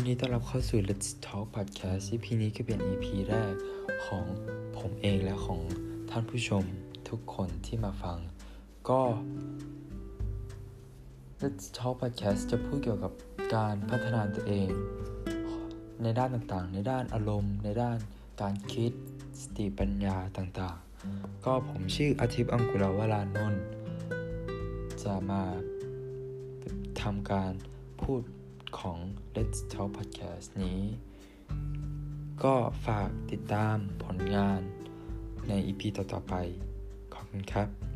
[0.00, 3.54] ินดีต้อนรับเข้าสู่ Let's Talk Podcast EP นี้ก็เป็น EP แรก
[4.06, 4.24] ของ
[4.78, 5.60] ผมเองและของ
[6.10, 6.64] ท่านผู้ชม
[7.08, 8.18] ทุกคนที่มาฟัง
[8.88, 9.00] ก็
[11.40, 13.12] Let's Talk Podcast จะพูดเกี่ยวกับ
[13.54, 14.70] การพัฒนาตัวเอง
[16.02, 17.98] ในด้านต่างๆ ในด้านอารมณ์ ในด้าน
[18.40, 18.92] การคิด
[19.40, 23.64] สติปัญญาต่างๆ ก็ผมชื่ออาทิตย์อังกุลาวรานนท์
[25.02, 25.42] จะมา
[27.00, 27.52] ทำการ
[28.02, 28.22] พูด
[28.78, 28.98] ของ
[29.34, 30.82] Let's Talk Podcast นี้
[32.42, 32.54] ก็
[32.86, 34.60] ฝากติดตามผลงาน
[35.48, 36.34] ใน EP ต่อๆไป
[37.14, 37.89] ขอบคุณครับ